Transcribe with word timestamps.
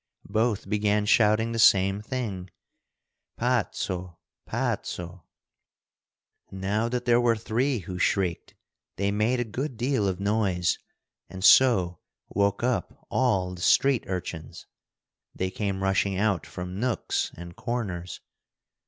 Both 0.31 0.67
began 0.67 1.05
shouting 1.05 1.51
the 1.51 1.59
same 1.59 2.01
thing: 2.01 2.49
"Pazzo, 3.39 4.17
pazzo!" 4.49 5.25
Now 6.49 6.89
that 6.89 7.05
there 7.05 7.21
were 7.21 7.35
three 7.35 7.77
who 7.77 7.99
shrieked, 7.99 8.55
they 8.95 9.11
made 9.11 9.39
a 9.39 9.43
good 9.43 9.77
deal 9.77 10.07
of 10.07 10.19
noise 10.19 10.79
and 11.29 11.43
so 11.43 11.99
woke 12.29 12.63
up 12.63 13.05
all 13.11 13.53
the 13.53 13.61
street 13.61 14.05
urchins. 14.07 14.65
They 15.35 15.51
came 15.51 15.83
rushing 15.83 16.17
out 16.17 16.47
from 16.47 16.79
nooks 16.79 17.29
and 17.37 17.55
corners. 17.55 18.21